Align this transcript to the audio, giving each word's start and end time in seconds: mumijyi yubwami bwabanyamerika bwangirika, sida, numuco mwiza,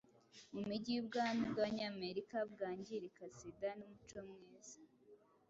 mumijyi 0.53 0.91
yubwami 0.97 1.41
bwabanyamerika 1.51 2.37
bwangirika, 2.51 3.23
sida, 3.35 3.69
numuco 3.77 4.17
mwiza, 4.27 4.77